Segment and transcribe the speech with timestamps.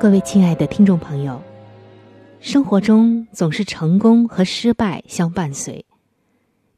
[0.00, 1.42] 各位亲爱的听众朋友，
[2.40, 5.84] 生活中总是成功和失败相伴随。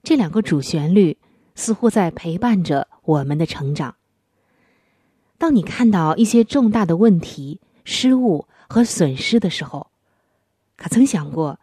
[0.03, 1.17] 这两个主旋律
[1.55, 3.95] 似乎在陪伴着我们的成长。
[5.39, 9.93] 当你看到一些重大的问题、失误和损失的时候，
[10.77, 11.61] 可曾想过，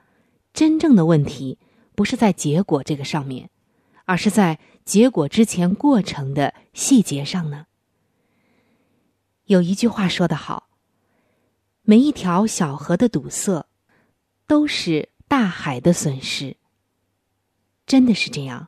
[0.53, 1.57] 真正的问题
[1.93, 3.49] 不是在结果这个上面，
[4.05, 7.65] 而是在结果之前过程的细节上呢？
[9.47, 10.68] 有一句话说得好
[11.89, 13.65] ：“每一条小河的堵塞，
[14.45, 16.55] 都是大海的损失。”
[17.87, 18.67] 真的是这样，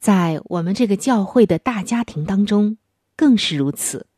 [0.00, 2.78] 在我们这个教会的大家庭当中，
[3.14, 4.08] 更是如此。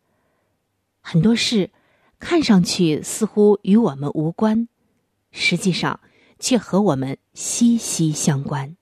[1.03, 1.70] 很多事
[2.19, 4.69] 看上去似乎与我们无关，
[5.31, 6.01] 实际上
[6.39, 8.75] 却和我们息息相关。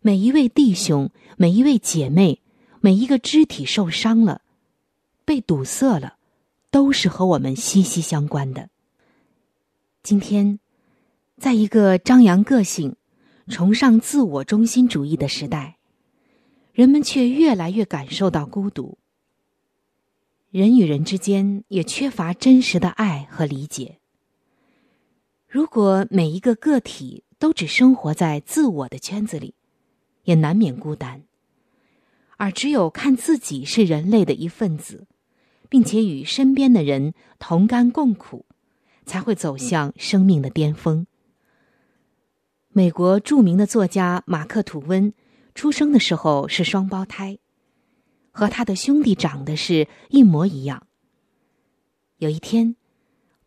[0.00, 2.40] 每一位弟兄，每一位姐妹，
[2.80, 4.40] 每一个肢体受伤了，
[5.26, 6.16] 被堵塞了，
[6.70, 8.70] 都是和我们息息相关的。
[10.02, 10.58] 今天，
[11.36, 12.96] 在一个张扬个性。
[13.50, 15.78] 崇尚自我中心主义的时代，
[16.74, 18.98] 人们却越来越感受到孤独。
[20.50, 24.00] 人与人之间也缺乏真实的爱和理解。
[25.48, 29.54] 如果每一个个体都只生活在自我的圈子里，
[30.24, 31.22] 也难免孤单。
[32.36, 35.06] 而只有看自己是人类的一份子，
[35.68, 38.46] 并且与身边的人同甘共苦，
[39.04, 41.06] 才会走向生命的巅峰。
[42.70, 45.12] 美国著名的作家马克·吐温
[45.54, 47.38] 出生的时候是双胞胎，
[48.30, 50.86] 和他的兄弟长得是一模一样。
[52.18, 52.76] 有一天，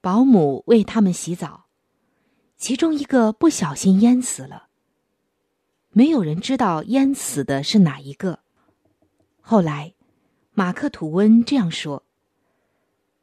[0.01, 1.65] 保姆为他们洗澡，
[2.57, 4.67] 其中一个不小心淹死了。
[5.91, 8.39] 没有人知道淹死的是哪一个。
[9.39, 9.93] 后来，
[10.53, 12.05] 马克·吐温这样说：“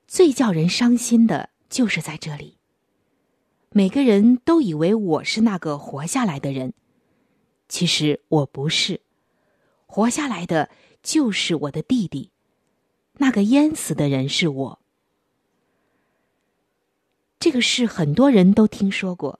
[0.08, 2.56] 最叫人伤心的就是在这里。”
[3.70, 6.72] 每个人都以为我是那个活下来的人，
[7.68, 9.02] 其实我不是。
[9.86, 10.70] 活下来的
[11.02, 12.30] 就是我的弟弟，
[13.18, 14.78] 那个淹死的人是我。
[17.38, 19.38] 这个事很多人都听说过，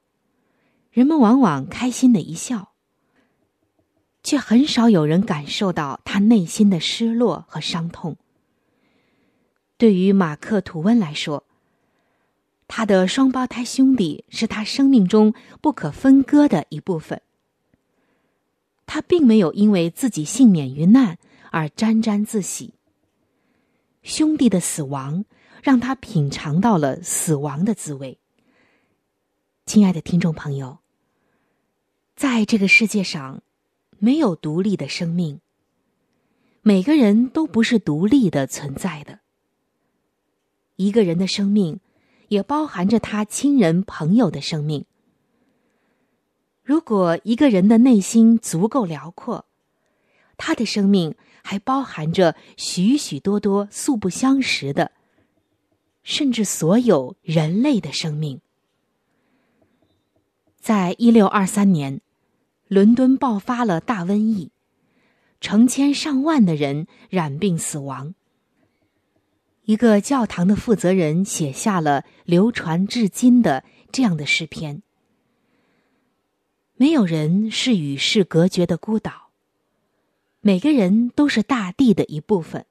[0.91, 2.73] 人们往往开心的一笑，
[4.23, 8.19] 却很少有人感受到他内心的失落和伤痛。
[9.79, 11.45] 对于马克·吐温来说。
[12.67, 17.23] 他的双胞胎兄弟是他生命中不可分割的一部分。
[18.85, 21.17] 他并没有因为自己幸免于难
[21.51, 22.75] 而沾沾自喜。
[24.03, 25.25] 兄弟的死亡
[25.63, 28.19] 让他品尝到了死亡的滋味。
[29.65, 30.79] 亲爱的听众朋友，
[32.17, 33.43] 在这个世界上，
[33.99, 35.41] 没有独立的生命。
[36.63, 39.21] 每个人都不是独立的存在的。
[40.79, 41.79] 一个人的生命。
[42.29, 44.85] 也包含着他亲人朋友的生命。
[46.63, 49.47] 如果一个人的内心足够辽阔，
[50.37, 54.93] 他的生命还包含着许许多多素不相识的，
[56.03, 58.43] 甚至所有人类的生命。
[60.61, 62.03] 在一六二三年，
[62.67, 64.51] 伦敦爆发了大瘟疫，
[65.41, 68.15] 成千上万的人染病死亡。
[69.69, 74.83] 一个教堂的负责人写下了流传至今的这样的诗篇
[76.75, 79.29] ：“没有人是与世隔绝的孤岛，
[80.41, 82.65] 每个人都是大地的一部分。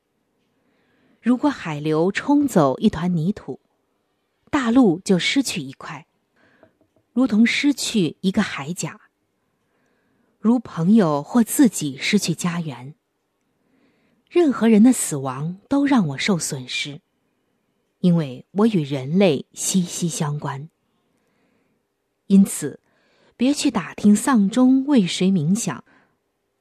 [1.22, 3.60] 如果海流冲走一团泥土，
[4.50, 6.08] 大陆就失去一块，
[7.14, 9.00] 如同失去一个海甲，
[10.40, 12.96] 如朋友或自己失去家园。
[14.30, 17.00] 任何人的死亡都让我受损失，
[18.00, 20.70] 因为我与人类息息相关。
[22.28, 22.82] 因此，
[23.38, 25.84] 别去打听丧钟为谁冥想，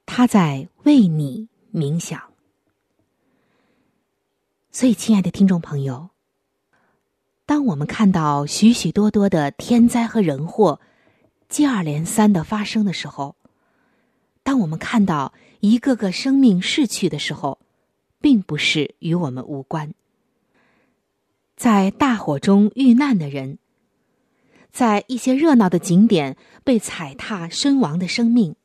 [0.07, 2.23] 他在为你冥想。
[4.71, 6.11] 所以，亲爱的听众朋友，
[7.47, 10.81] 当我们看到许许多多的天灾和人祸
[11.49, 13.35] 接二连三的发生的时候，
[14.57, 17.59] 当我们看到一个个生命逝去的时候，
[18.23, 19.93] 并不是与我们无关。
[21.55, 23.59] 在大火中遇难的人，
[24.73, 28.57] 在一些热闹的景点被踩踏身亡的生命，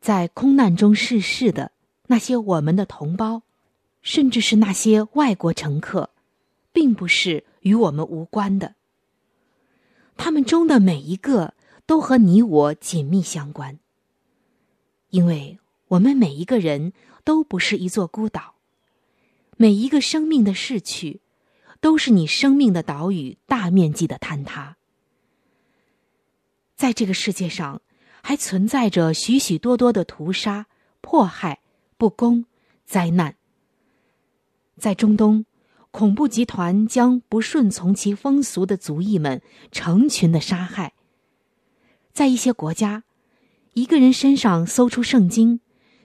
[0.00, 1.72] 在空难中逝世的
[2.06, 3.42] 那些我们的同胞，
[4.00, 6.08] 甚至是那些外国乘客，
[6.72, 8.76] 并不是与我们无关的。
[10.16, 11.52] 他们中的每一个
[11.84, 13.78] 都和你我紧密相关。
[15.10, 15.58] 因为
[15.88, 16.92] 我们每一个人
[17.24, 18.54] 都不是一座孤岛，
[19.56, 21.20] 每一个生命的逝去，
[21.80, 24.76] 都是你生命的岛屿大面积的坍塌。
[26.76, 27.82] 在这个世界上，
[28.22, 30.66] 还存在着许许多多的屠杀、
[31.00, 31.60] 迫害、
[31.98, 32.46] 不公、
[32.86, 33.34] 灾难。
[34.78, 35.44] 在中东，
[35.90, 39.42] 恐怖集团将不顺从其风俗的族裔们
[39.72, 40.94] 成群的杀害。
[42.12, 43.02] 在一些国家。
[43.72, 45.60] 一个人身上搜出圣经，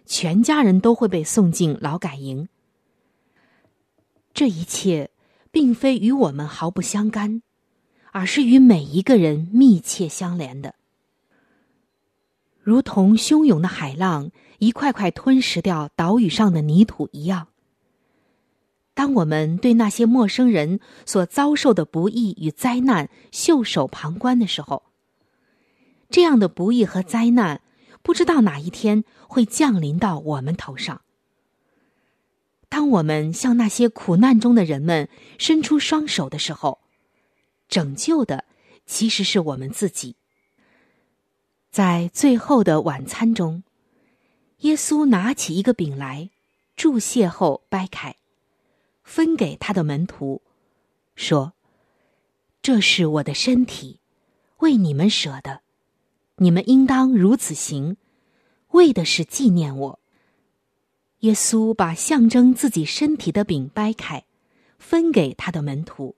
[0.05, 2.47] 全家人都会被送进劳改营。
[4.33, 5.09] 这一切
[5.51, 7.41] 并非与我们毫不相干，
[8.11, 10.75] 而是与每一个人密切相连的，
[12.61, 17.47] 如同汹涌的海浪一块块吞噬掉岛屿上的泥土一样。
[18.93, 24.83] 当我们对那些陌生人所遭受的不易与灾难袖手旁观的时候，
[26.09, 27.61] 这样的不易和灾难，
[28.01, 31.01] 不知道哪一天会降临到我们头上。
[32.69, 36.79] 当我们向那些苦难中的人们伸出双手的时候，
[37.67, 38.45] 拯救的
[38.85, 40.15] 其实是我们自己。
[41.71, 43.63] 在最后的晚餐中，
[44.59, 46.29] 耶稣拿起一个饼来，
[46.75, 48.15] 注谢后掰开，
[49.03, 50.41] 分给他的门徒，
[51.15, 51.53] 说
[52.61, 53.99] ：“这是我的身体，
[54.59, 55.61] 为你们舍的。”
[56.37, 57.97] 你们应当如此行，
[58.71, 59.99] 为的是纪念我。
[61.19, 64.25] 耶稣把象征自己身体的饼掰开，
[64.77, 66.15] 分给他的门徒。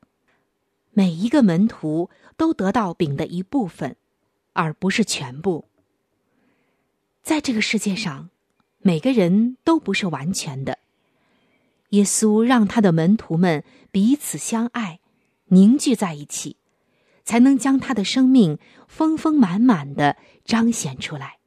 [0.91, 3.95] 每一个门徒都得到饼的一部分，
[4.53, 5.65] 而不是全部。
[7.21, 8.29] 在这个世界上，
[8.79, 10.79] 每个人都不是完全的。
[11.89, 14.99] 耶稣让他的门徒们彼此相爱，
[15.45, 16.57] 凝聚在一起。
[17.27, 18.57] 才能将他的生命
[18.87, 20.15] 丰丰满满的
[20.45, 21.39] 彰显出来。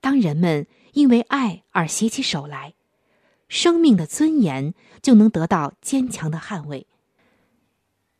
[0.00, 2.72] 当人们因为爱而携起手来，
[3.46, 4.72] 生命的尊严
[5.02, 6.86] 就能得到坚强的捍卫。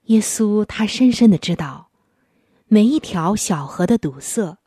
[0.03, 1.89] 耶稣他深深的知道，
[2.67, 4.59] 每一条小河的堵塞，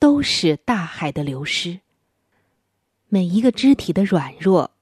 [0.00, 1.78] 都是大海的流失；
[3.06, 4.72] 每一个肢体的软弱，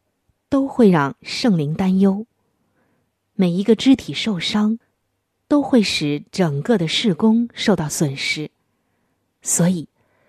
[0.49, 2.25] 都会让圣灵担忧；
[3.35, 4.79] 每一个肢体受伤。
[5.51, 8.53] 都会使整个的事工受到损失，
[9.43, 9.89] 所以，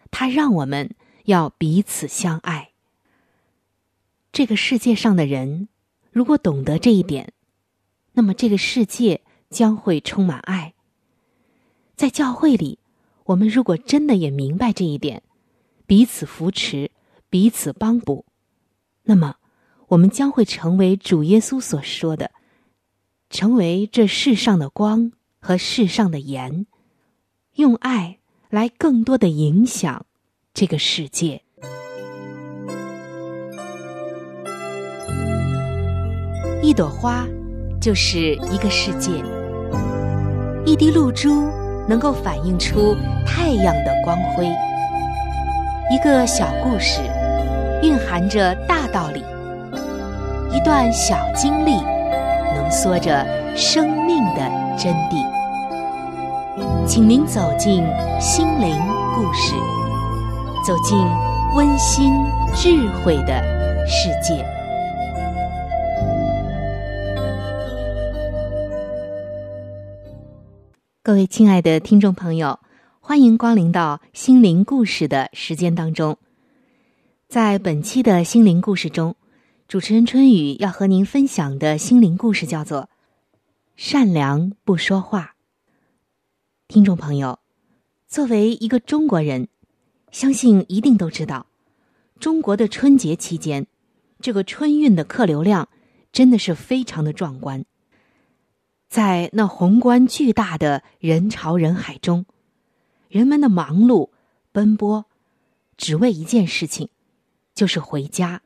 [0.09, 0.95] 他让我们
[1.25, 2.71] 要彼此相爱。
[4.31, 5.67] 这个世界上的人，
[6.09, 7.33] 如果懂得这一点，
[8.13, 10.73] 那么这个世界将会充满爱。
[11.95, 12.79] 在教会里，
[13.25, 15.21] 我们如果真的也明白这一点，
[15.85, 16.89] 彼此扶持，
[17.29, 18.25] 彼此帮补，
[19.03, 19.35] 那么，
[19.89, 22.31] 我们将会成为主耶稣所说的。
[23.31, 26.67] 成为这世上的光和世上的盐，
[27.55, 28.17] 用爱
[28.49, 30.05] 来更多的影响
[30.53, 31.41] 这个世界。
[36.61, 37.25] 一朵花
[37.81, 39.11] 就是一个世界，
[40.65, 41.49] 一滴露珠
[41.87, 42.95] 能够反映出
[43.25, 44.45] 太阳的光辉。
[45.89, 46.99] 一个小故事
[47.81, 49.23] 蕴含着大道理，
[50.53, 51.90] 一段小经历。
[52.71, 54.49] 缩着生命的
[54.79, 57.83] 真谛，请您走进
[58.17, 58.73] 心灵
[59.13, 59.53] 故事，
[60.65, 60.97] 走进
[61.53, 62.13] 温馨
[62.55, 63.43] 智慧的
[63.85, 64.41] 世界。
[71.03, 72.57] 各位亲爱的听众朋友，
[73.01, 76.17] 欢迎光临到心灵故事的时间当中。
[77.27, 79.13] 在本期的心灵故事中。
[79.71, 82.81] 主持人春雨要和您分享的心灵故事叫做
[83.77, 85.35] 《善良不说话》。
[86.67, 87.39] 听众朋友，
[88.05, 89.47] 作为一个中国人，
[90.11, 91.45] 相信一定都知道，
[92.19, 93.65] 中国的春节期间，
[94.19, 95.69] 这个春运的客流量
[96.11, 97.63] 真的是非常的壮观。
[98.89, 102.25] 在那宏观巨大的人潮人海中，
[103.07, 104.09] 人们的忙碌
[104.51, 105.05] 奔波，
[105.77, 106.89] 只为一件事情，
[107.55, 108.41] 就是回家。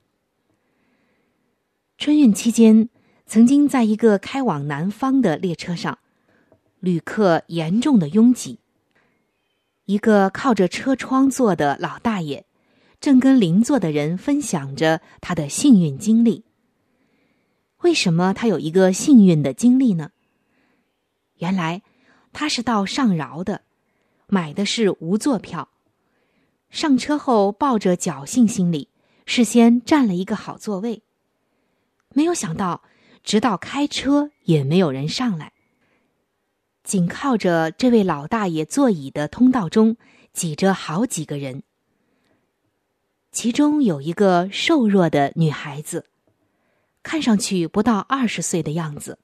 [1.98, 2.90] 春运期间，
[3.26, 5.98] 曾经在一个开往南方的列车上，
[6.82, 8.60] 旅客严重的拥挤。
[9.86, 12.46] 一个靠着车窗坐的老大爷，
[13.00, 16.44] 正跟邻座的人分享着他的幸运经历。
[17.80, 20.12] 为什么他有一个幸运的经历呢？
[21.38, 21.82] 原来，
[22.34, 23.62] 他是到上饶的，
[24.28, 25.70] 买的是无座票。
[26.70, 28.90] 上车后，抱着侥幸心理，
[29.26, 31.04] 事先占了一个好座位。
[32.16, 32.82] 没有想到，
[33.26, 35.52] 直到开车也没有人上来。
[36.82, 39.98] 紧靠着这位老大爷座椅的通道中，
[40.32, 41.64] 挤着好几个人。
[43.34, 46.06] 其中有一个瘦弱的女孩子，
[47.04, 49.20] 看上去不到二十岁的样子。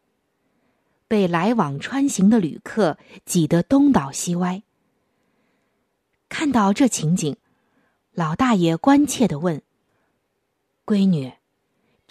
[1.07, 4.63] 被来往穿行的旅客挤得东倒西歪。
[6.27, 7.37] 看到这情景，
[8.11, 9.61] 老大爷关切的问
[10.85, 11.31] ：“闺女，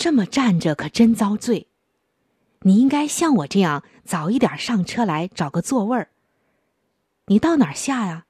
[0.01, 1.67] 这么站着可真遭罪。
[2.61, 6.09] 你应该像我这样早一点上车来找个座位儿。
[7.27, 8.25] 你到哪儿下呀？”“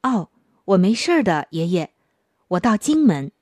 [0.00, 0.30] 哦，
[0.64, 1.90] 我没事的，爷爷，
[2.48, 3.32] 我到荆门。”“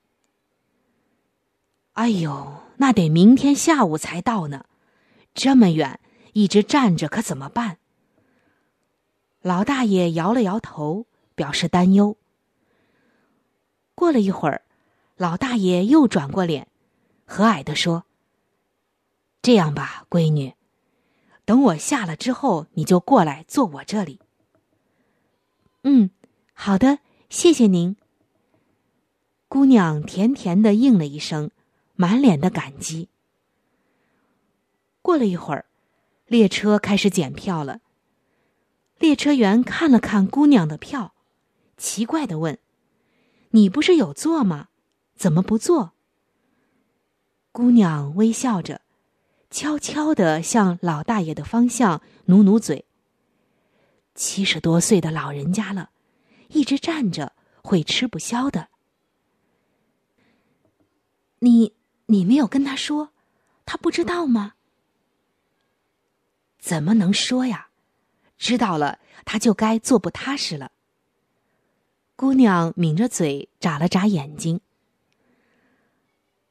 [1.95, 4.65] 哎呦，那得明天下午才到呢。”
[5.33, 6.01] 这么远，
[6.33, 7.77] 一直站着可怎么办？
[9.41, 12.17] 老大爷摇了摇头，表示担忧。
[13.95, 14.63] 过了一会儿，
[15.19, 16.69] 老大爷又转过脸，
[17.25, 18.05] 和蔼的说
[19.43, 20.53] ：“这样吧，闺女，
[21.43, 24.21] 等我下了之后，你就过来坐我这里。
[25.83, 26.11] ”“嗯，
[26.53, 26.99] 好的，
[27.29, 27.97] 谢谢您。”
[29.49, 31.51] 姑娘甜甜的应了一声，
[31.95, 33.09] 满脸的感激。
[35.01, 35.65] 过了一会儿，
[36.27, 37.81] 列车开始检票了。
[38.99, 41.13] 列车员看了看姑娘的票，
[41.75, 42.57] 奇怪的问
[43.51, 44.68] ：“你不是有座吗？
[45.19, 45.91] 怎么不坐？”
[47.51, 48.79] 姑娘微笑着，
[49.51, 52.85] 悄悄的向老大爷的方向努努嘴。
[54.15, 55.89] 七十多岁的老人家了，
[56.47, 58.69] 一直站着会吃不消的。
[61.39, 61.73] 你
[62.05, 63.09] 你没有跟他说，
[63.65, 64.53] 他不知道吗？
[66.59, 67.67] 怎么能说呀？
[68.37, 70.71] 知道了，他就该坐不踏实了。
[72.15, 74.61] 姑娘抿着嘴，眨了眨眼睛。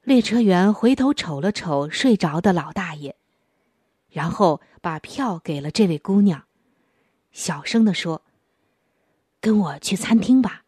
[0.09, 3.15] 列车员回头瞅了瞅睡着的老大爷，
[4.09, 6.45] 然后把票给了这位姑娘，
[7.31, 8.23] 小声的说
[9.39, 10.65] ：“跟我去餐厅吧，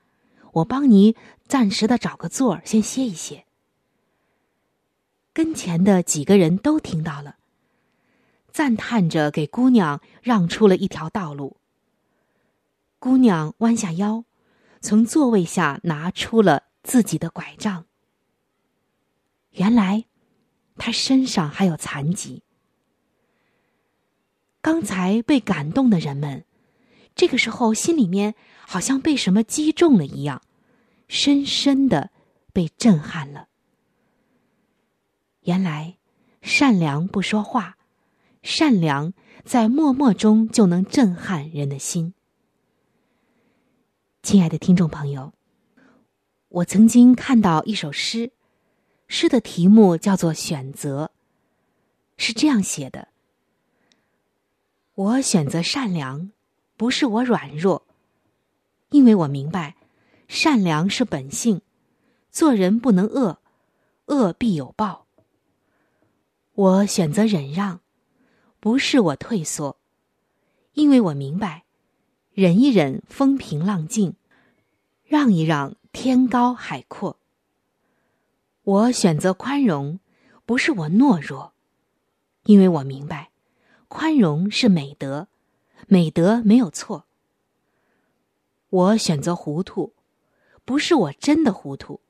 [0.52, 1.16] 我帮你
[1.48, 3.46] 暂时的找个座儿，先歇一歇。”
[5.32, 7.36] 跟前的几个人都听到了。
[8.52, 11.56] 赞叹着，给姑娘让出了一条道路。
[12.98, 14.24] 姑娘弯下腰，
[14.82, 17.86] 从座位下拿出了自己的拐杖。
[19.52, 20.04] 原来，
[20.76, 22.42] 他身上还有残疾。
[24.60, 26.44] 刚才被感动的人们，
[27.14, 28.34] 这个时候心里面
[28.66, 30.42] 好像被什么击中了一样，
[31.08, 32.10] 深深的
[32.52, 33.48] 被震撼了。
[35.42, 35.96] 原来，
[36.42, 37.76] 善良不说话。
[38.42, 39.12] 善良
[39.44, 42.14] 在默默中就能震撼人的心。
[44.22, 45.34] 亲爱的听众朋友，
[46.48, 48.32] 我曾经看到一首诗，
[49.12, 51.06] 诗的题目叫做《选择》，
[52.16, 53.08] 是这样写的
[54.94, 56.30] ：“我选择善良，
[56.76, 57.88] 不是我软弱，
[58.90, 59.74] 因为我明白，
[60.28, 61.60] 善良是本性，
[62.30, 63.40] 做人不能恶，
[64.06, 65.08] 恶必有报。
[66.54, 67.80] 我选择忍让。”
[68.60, 69.78] 不是我退缩，
[70.74, 71.64] 因为我明白，
[72.34, 74.14] 忍一忍风平浪静，
[75.02, 77.19] 让一让天高海阔。
[78.62, 80.00] 我选择宽容，
[80.44, 81.54] 不是我懦弱，
[82.44, 83.30] 因为我明白，
[83.88, 85.28] 宽容是美德，
[85.88, 87.06] 美德没有错。
[88.68, 89.94] 我选择糊涂，
[90.64, 92.00] 不是我真的糊涂。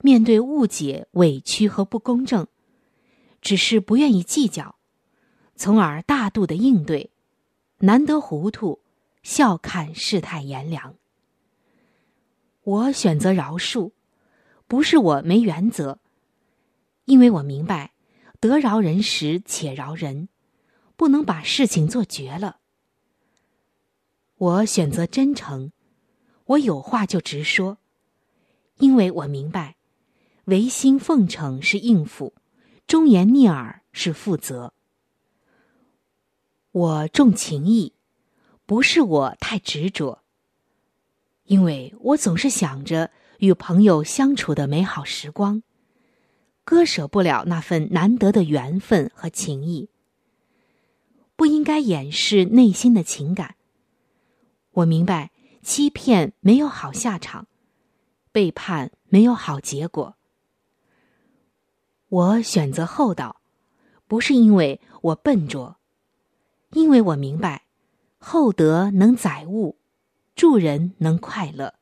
[0.00, 2.46] 面对误解、委屈和不公正，
[3.40, 4.76] 只是不愿意计较。
[5.54, 7.10] 从而大度的应对，
[7.78, 8.80] 难得糊涂，
[9.22, 10.94] 笑看世态炎凉。
[12.62, 13.90] 我选择饶恕，
[14.68, 15.98] 不是我没原则，
[17.06, 17.94] 因为我明白，
[18.38, 20.28] 得饶人时且饶人，
[20.94, 22.58] 不能把事情做绝了。
[24.36, 25.72] 我选择真诚，
[26.44, 27.78] 我有话就直说，
[28.76, 29.76] 因为我明白，
[30.44, 32.34] 唯心奉承是应付，
[32.86, 34.74] 忠言逆耳是负责。
[36.70, 37.94] 我重情义，
[38.66, 40.22] 不是我太执着，
[41.44, 45.62] 因为我总是想着与朋友相处的美好时光，
[46.64, 49.88] 割舍不了那份难得的缘分和情谊。
[51.36, 53.54] 不应该掩饰内心的情感。
[54.72, 55.30] 我明白，
[55.62, 57.46] 欺骗没有好下场，
[58.32, 60.16] 背叛没有好结果。
[62.08, 63.40] 我选择厚道，
[64.08, 65.76] 不是因为我笨拙，
[66.72, 67.66] 因为我明白，
[68.18, 69.78] 厚德能载物，
[70.34, 71.77] 助人能快乐。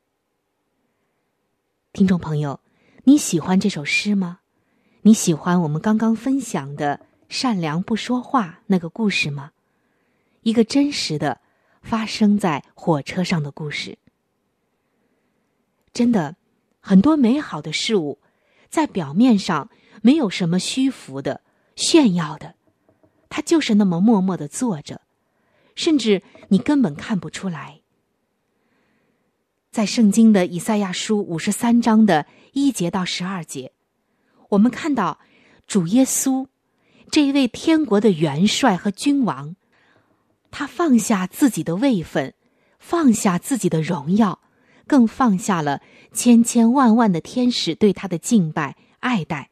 [1.96, 2.60] 听众朋友，
[3.04, 4.40] 你喜欢这首诗吗？
[5.00, 7.00] 你喜欢我们刚刚分享的？
[7.30, 9.52] 善良不说话那个故事吗？
[10.42, 11.40] 一个真实的
[11.80, 13.96] 发生在火车上的故事。
[15.94, 16.36] 真的，
[16.80, 18.18] 很多美好的事物，
[18.68, 19.70] 在表面上
[20.02, 21.40] 没有什么虚浮的、
[21.76, 22.56] 炫耀的，
[23.30, 25.00] 它就是那么默默的坐着，
[25.74, 27.75] 甚至你根本看不出来。
[29.76, 33.72] 在圣经的以赛亚书五十三章的一节到十二节，
[34.48, 35.18] 我们看到
[35.66, 36.46] 主耶稣。
[37.10, 39.54] 这一位天国的元帅和君王，
[40.50, 42.32] 他放下自己的位分，
[42.78, 44.40] 放下自己的荣耀，
[44.86, 49.50] 更放下了千千万万的天使对他的敬拜爱戴。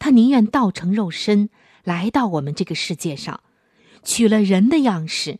[0.00, 1.50] 他宁愿道成肉身
[1.84, 3.44] 来到我们这个世界上，
[4.02, 5.38] 取了人的样式，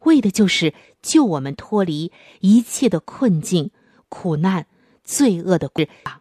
[0.00, 3.70] 为的就是救我们脱离一切的困境、
[4.08, 4.66] 苦难、
[5.04, 6.20] 罪恶的捆绑。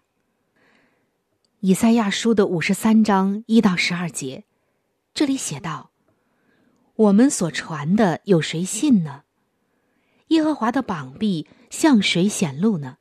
[1.62, 4.46] 以赛亚书的五十三章一到十二节。
[5.14, 5.92] 这里写道
[6.96, 9.24] ：“我们所传的有谁信呢？
[10.28, 12.98] 耶和华的膀臂向谁显露呢？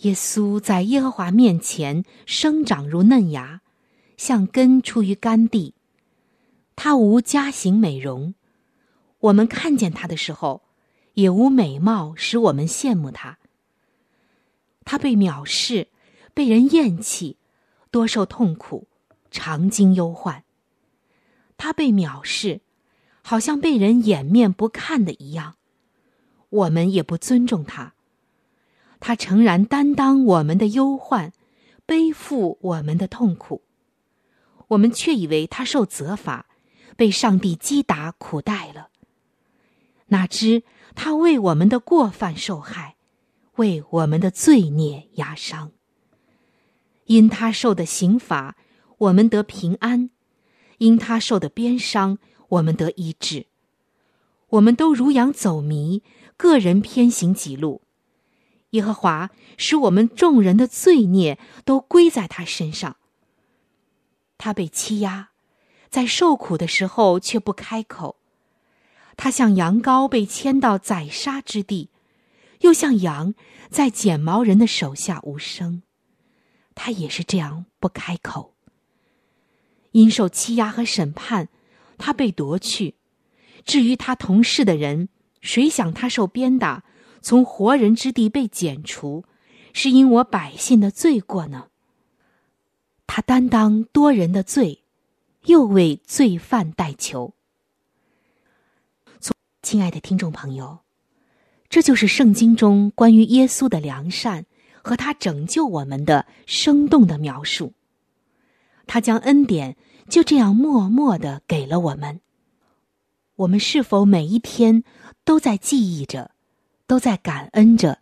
[0.00, 3.60] 耶稣在耶和华面前生长如嫩芽，
[4.16, 5.74] 像根出于干地。
[6.74, 8.34] 他无家型美容，
[9.20, 10.62] 我们看见他的时候，
[11.14, 13.38] 也无美貌使我们羡慕他。
[14.84, 15.88] 他被藐视，
[16.34, 17.36] 被人厌弃，
[17.90, 18.88] 多受痛苦，
[19.30, 20.44] 常经忧患。”
[21.58, 22.62] 他被藐视，
[23.20, 25.56] 好像被人掩面不看的一样，
[26.48, 27.92] 我们也不尊重他。
[28.98, 31.32] 他诚然担当我们的忧患，
[31.84, 33.62] 背负我们的痛苦，
[34.68, 36.46] 我们却以为他受责罚，
[36.96, 38.89] 被上帝击打苦待了。
[40.10, 40.62] 哪知
[40.94, 42.96] 他为我们的过犯受害，
[43.56, 45.72] 为我们的罪孽压伤。
[47.06, 48.56] 因他受的刑罚，
[48.98, 50.10] 我们得平安。
[50.78, 52.18] 因他受的鞭伤，
[52.48, 53.46] 我们得医治。
[54.50, 56.02] 我们都如羊走迷，
[56.36, 57.82] 个人偏行己路。
[58.70, 62.96] 耶和华使我们众人的罪孽都归在他身上。
[64.38, 65.30] 他被欺压，
[65.90, 68.19] 在受苦的时候却不开口。
[69.16, 71.90] 他像羊羔被牵到宰杀之地，
[72.60, 73.34] 又像羊
[73.68, 75.82] 在剪毛人的手下无声。
[76.74, 78.54] 他也是这样不开口。
[79.92, 81.48] 因受欺压和审判，
[81.98, 82.94] 他被夺去；
[83.64, 85.08] 至于他同事的人，
[85.40, 86.84] 谁想他受鞭打，
[87.20, 89.24] 从活人之地被剪除，
[89.72, 91.66] 是因我百姓的罪过呢？
[93.06, 94.84] 他担当多人的罪，
[95.46, 97.34] 又为罪犯代求。
[99.62, 100.78] 亲爱的听众朋友，
[101.68, 104.46] 这就是圣经中关于耶稣的良善
[104.82, 107.74] 和他拯救我们的生动的描述。
[108.86, 109.76] 他将恩典
[110.08, 112.20] 就这样默默的给了我们。
[113.36, 114.82] 我们是否每一天
[115.24, 116.32] 都在记忆着，
[116.86, 118.00] 都在感恩着，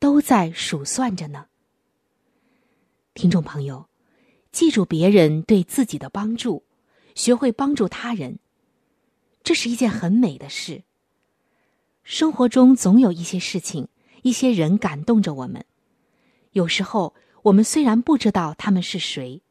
[0.00, 1.46] 都在数算着呢？
[3.14, 3.88] 听众朋友，
[4.50, 6.64] 记住别人对自己的帮助，
[7.14, 8.38] 学会帮助他人，
[9.42, 10.82] 这是一件很美的事。
[12.06, 13.88] 生活中总有一些事情、
[14.22, 15.64] 一些人感动着我们，
[16.52, 19.42] 有时候我们虽然不知道他们是谁。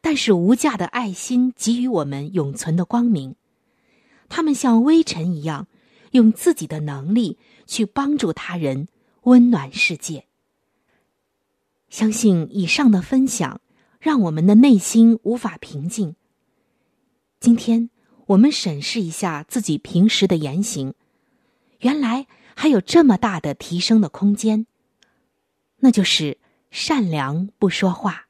[0.00, 3.36] 但是无价的爱心给予我们永存的光明，
[4.28, 5.68] 他们像微尘一样，
[6.10, 8.88] 用自己的能力去帮助他人，
[9.22, 10.26] 温暖世界。
[11.88, 13.60] 相信以上的分享，
[14.00, 16.16] 让我们的内心无法平静。
[17.38, 17.90] 今天
[18.26, 20.94] 我们审视一下自己平时的言行，
[21.80, 24.66] 原来还有这么大的提升的空间，
[25.78, 26.38] 那就是
[26.70, 28.26] 善良不说话。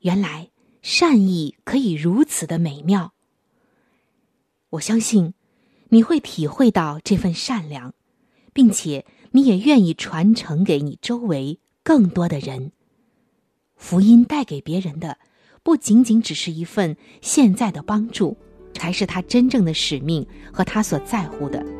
[0.00, 0.50] 原来
[0.82, 3.12] 善意可以如此的美妙。
[4.70, 5.34] 我相信
[5.88, 7.92] 你会体会到这份善良，
[8.52, 12.72] 并且你也愿意传承给你周围更多的人。
[13.76, 15.18] 福音带给别人的，
[15.62, 18.36] 不仅仅只是一份现在的帮助，
[18.74, 21.79] 才是他真正的使命和他所在乎的。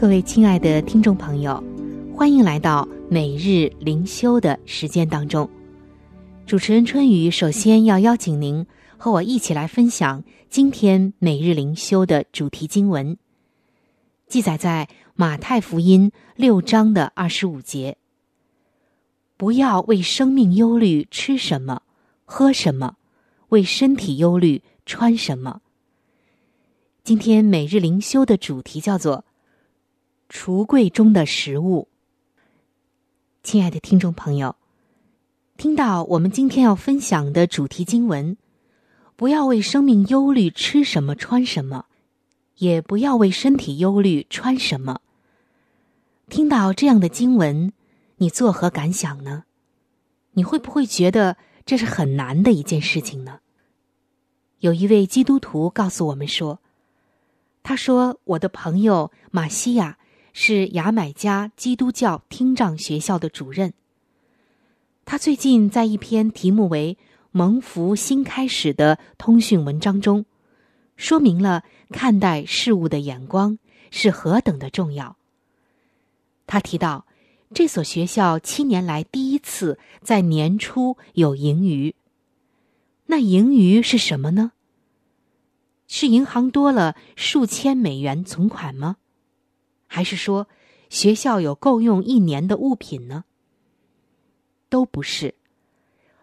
[0.00, 1.62] 各位亲爱的听众朋友，
[2.16, 5.46] 欢迎来到每日灵修的时间当中。
[6.46, 8.66] 主持人春雨首先要邀请您。
[8.96, 13.18] 和我一起来分享今天每日灵修的主题经文，
[14.26, 17.98] 记载在马太福音六章的二十五节。
[19.36, 21.82] 不要为生命忧虑，吃什么，
[22.24, 22.94] 喝什么；
[23.50, 25.60] 为身体忧虑，穿什么。
[27.04, 29.26] 今天每日灵修的主题叫做
[30.30, 31.88] “橱柜中的食物”。
[33.42, 34.54] 亲爱的听众朋友，
[35.56, 38.36] 听到我们今天要分享的主题经文。
[39.16, 41.84] 不要为生命忧虑，吃什么穿什么；
[42.56, 45.00] 也不要为身体忧虑，穿什么。
[46.30, 47.72] 听到这样的经文，
[48.16, 49.44] 你作何感想呢？
[50.32, 53.40] 你会不会觉得这是很难的一件事情呢？
[54.60, 56.60] 有一位基督徒告诉我们说
[57.62, 59.98] ：“他说，我的朋友马西亚
[60.32, 63.72] 是牙买加基督教听障学校的主任。
[65.04, 66.98] 他最近在一篇题目为……”
[67.32, 70.24] 蒙福新开始的通讯文章中，
[70.96, 73.56] 说明了看待事物的眼光
[73.92, 75.16] 是何等的重要。
[76.48, 77.06] 他提到，
[77.54, 81.94] 这所学校七年来第一次在年初有盈余。
[83.06, 84.50] 那盈余是什么呢？
[85.86, 88.96] 是银行多了数千美元存款吗？
[89.92, 90.46] 还是说
[90.88, 93.24] 学校有够用一年的物品呢？
[94.68, 95.34] 都不是。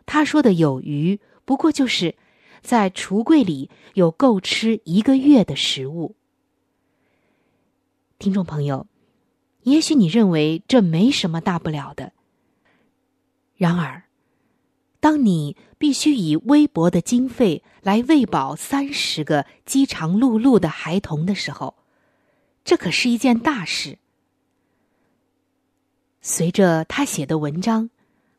[0.05, 2.15] 他说的有余，不过就是
[2.61, 6.15] 在橱柜里有够吃一个月的食物。
[8.17, 8.87] 听众朋友，
[9.63, 12.13] 也许你认为这没什么大不了的。
[13.57, 14.03] 然而，
[15.01, 21.75] 当你必须以微薄的经费来喂饱三十个饥肠辘辘的孩童的时候，
[22.67, 23.97] 这可是一件大事。
[26.19, 27.89] 随着他写的文章。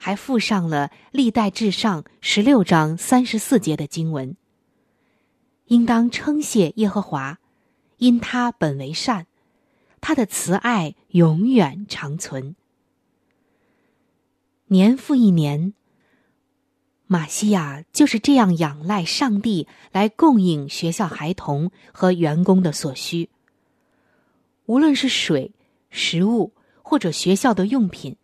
[0.00, 4.36] 还附上了历代至上十六章三十四节的经文。
[5.66, 7.38] 应当称谢耶和华，
[7.96, 9.26] 因他本为善，
[10.00, 12.54] 他的慈爱永远长存。
[14.68, 15.74] 年复一年，
[17.08, 23.30] 马西亚就是这样仰赖上帝来供应学校孩童和员工的所需。
[24.68, 25.52] 无论是水、
[25.88, 26.52] 食物
[26.83, 28.16] 或者学校的用品。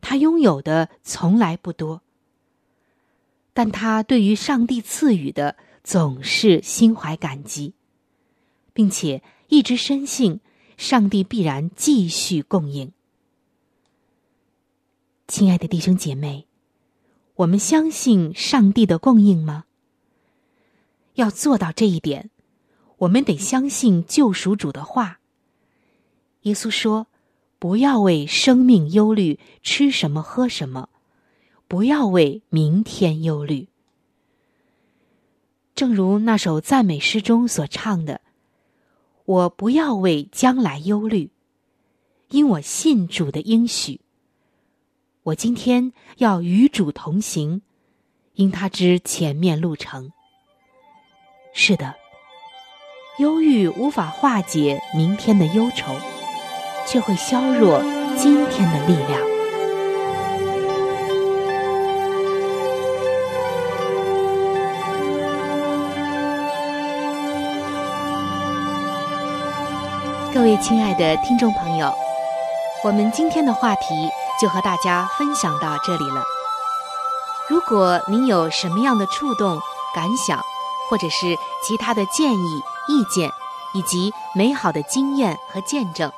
[0.00, 2.02] 他拥有的从来不多，
[3.54, 7.72] 但他对于上帝赐予的总是心怀感激，
[8.74, 10.40] 并且一直深信
[10.76, 12.92] 上帝必然继续供应。
[15.26, 16.46] 亲爱的弟兄姐妹，
[17.36, 19.64] 我们相信上帝的供应吗？
[21.14, 22.28] 要做到这一点，
[22.98, 25.20] 我们得相信救赎主的话。
[26.44, 27.06] 耶稣说。
[27.56, 30.90] 不要为生命忧虑，吃什么喝什么；
[31.66, 33.68] 不要为明天忧虑。
[35.74, 38.20] 正如那首赞美诗中所唱的
[39.24, 41.30] ：“我不要为将来忧虑，
[42.28, 44.02] 因我信主的应许。
[45.22, 47.62] 我今天要与主同行，
[48.34, 50.12] 因他知前面路程。”
[51.54, 51.94] 是的，
[53.20, 55.94] 忧郁无法化解明天的忧愁。
[56.86, 57.82] 却会削弱
[58.16, 59.20] 今天的力量。
[70.32, 71.94] 各位亲爱的听众朋友，
[72.82, 76.22] 我们今天的话题就和大家分享到这里了。
[77.48, 79.60] 如果您有什么样的触动、
[79.94, 80.42] 感想，
[80.90, 83.30] 或者是其他的建议、意见，
[83.74, 86.10] 以及美好的经验和见证，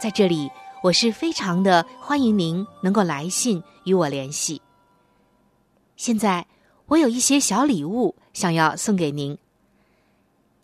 [0.00, 0.48] 在这里
[0.80, 4.62] 我是非常的欢迎您能够来信与我联系。
[5.96, 6.46] 现在
[6.86, 9.36] 我有一些小礼物想要送给您，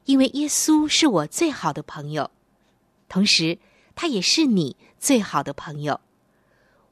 [0.05, 2.31] 因为耶稣是我最好的朋友，
[3.09, 3.59] 同时
[3.97, 6.01] 他也是你最好的朋友，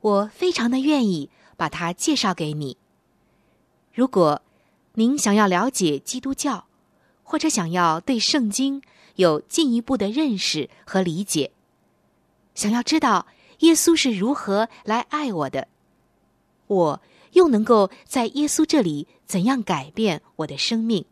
[0.00, 2.76] 我非常的愿意把他介绍给你。
[3.94, 4.42] 如果
[4.94, 6.66] 您想要了解基督教，
[7.22, 8.83] 或者想要对圣经
[9.14, 11.52] 有进一步的认识和理解，
[12.55, 13.27] 想要知道
[13.59, 15.69] 耶稣是如何来爱我的，
[16.67, 21.05] 我又能够在耶稣这里怎样改变我的生命？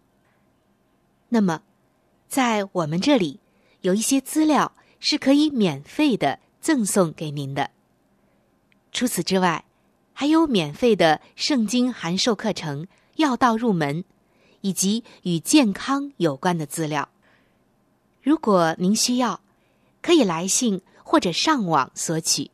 [1.29, 1.63] 那么，
[2.29, 3.41] 在我们这里
[3.81, 7.71] 有一些资料是可以免费的赠送给您的。
[8.93, 9.65] 除此之外，
[10.13, 12.87] 还有免费的圣经函授课程。
[13.17, 14.03] 要道入门，
[14.63, 17.11] 以及与健康有关的资料。
[18.23, 19.43] 如果您需要，
[20.01, 22.53] 可以来信或者上网索取。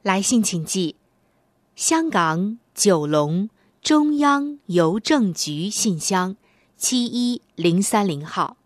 [0.00, 0.96] 来信请寄：
[1.76, 3.50] 香港九龙
[3.82, 6.38] 中央邮政局信箱
[6.78, 8.56] 七一零三零号。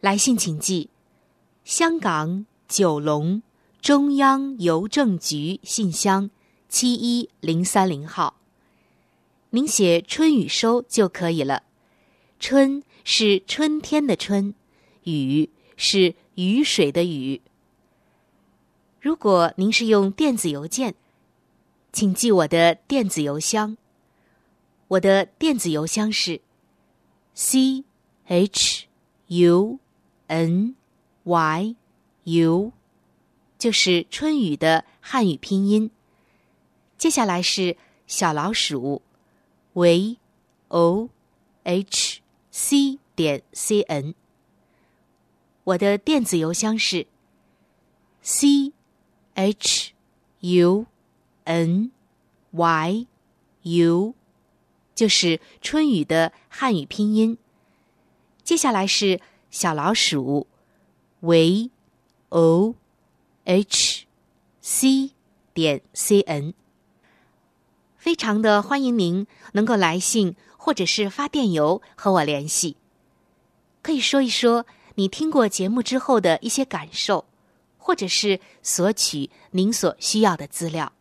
[0.00, 0.90] 来信请寄：
[1.64, 3.42] 香港九龙
[3.80, 6.30] 中央邮政局信箱
[6.68, 8.36] 七一零三零号。
[9.50, 11.64] 您写“春雨收”就可以了。
[12.38, 14.54] 春是春天的春，
[15.02, 17.40] 雨是雨水的雨。
[19.00, 20.94] 如果您是用电子邮件，
[21.92, 23.76] 请记我的电子邮箱。
[24.88, 26.40] 我的电子邮箱是
[27.34, 27.84] c
[28.26, 28.86] h
[29.28, 29.78] u
[30.26, 30.74] n
[31.24, 31.76] y
[32.24, 32.72] u，
[33.58, 35.90] 就是春雨的汉语拼音。
[36.96, 39.02] 接下来是小老鼠。
[39.74, 40.18] v
[40.68, 41.08] o
[41.64, 42.20] h
[42.50, 44.14] c 点 c n，
[45.64, 47.06] 我的电子邮箱是
[48.20, 48.72] c
[49.34, 49.92] h
[50.40, 50.84] u
[51.44, 51.90] n
[52.50, 53.06] y
[53.62, 54.14] u，
[54.94, 57.38] 就是春雨的汉语拼音。
[58.42, 60.46] 接下来是小老鼠
[61.20, 61.70] v
[62.28, 62.74] o
[63.44, 64.04] h
[64.60, 65.12] c
[65.54, 66.52] 点 c n。
[67.96, 72.76] 非常的欢迎您能够来信或者是发电邮和我联系，
[73.80, 77.24] 可以说一说你听过节目之后的一些感受，
[77.78, 80.92] 或者是索取您所需要的资料。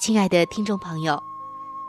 [0.00, 1.22] 亲爱的听众朋友，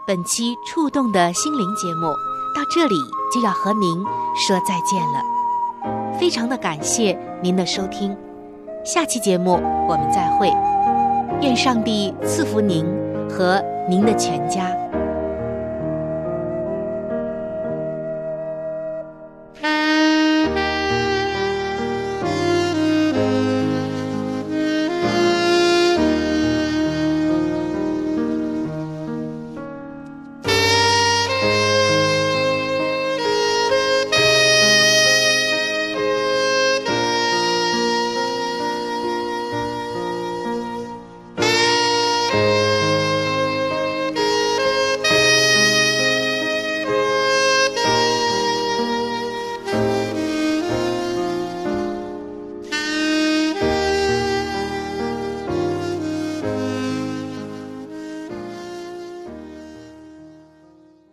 [0.07, 2.07] 本期触动的心灵节目
[2.55, 2.95] 到这里
[3.33, 4.03] 就要和您
[4.35, 8.15] 说再见了，非常的感谢您的收听，
[8.83, 9.53] 下期节目
[9.87, 10.49] 我们再会，
[11.41, 12.85] 愿上帝赐福您
[13.29, 13.63] 和。
[13.89, 14.88] 您的全家。